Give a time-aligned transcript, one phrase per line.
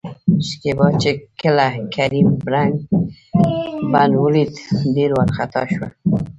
[0.47, 2.75] شکيبا چې کله کريم ړنګ،
[3.91, 4.51] بنګ ولېد
[4.95, 5.87] ډېره ورخطا شوه.